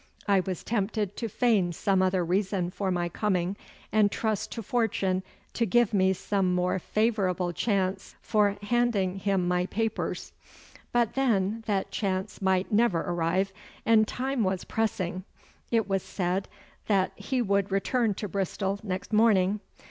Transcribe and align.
I 0.27 0.39
was 0.39 0.63
tempted 0.63 1.15
to 1.17 1.29
feign 1.29 1.73
some 1.73 2.01
other 2.01 2.25
reason 2.25 2.71
for 2.71 2.89
my 2.89 3.07
coming, 3.07 3.55
and 3.91 4.11
trust 4.11 4.51
to 4.53 4.63
fortune 4.63 5.21
to 5.53 5.63
give 5.67 5.93
me 5.93 6.11
some 6.13 6.55
more 6.55 6.79
favourable 6.79 7.53
chance 7.53 8.15
for 8.19 8.57
handing 8.63 9.19
him 9.19 9.47
my 9.47 9.67
papers. 9.67 10.31
But 10.91 11.13
then 11.13 11.63
that 11.67 11.91
chance 11.91 12.41
might 12.41 12.71
never 12.71 13.01
arrive, 13.01 13.53
and 13.85 14.07
time 14.07 14.43
was 14.43 14.63
pressing. 14.63 15.23
It 15.69 15.87
was 15.87 16.01
said 16.01 16.47
that 16.87 17.11
he 17.15 17.39
would 17.39 17.71
return 17.71 18.15
to 18.15 18.27
Bristol 18.27 18.79
next 18.81 19.13
morning. 19.13 19.59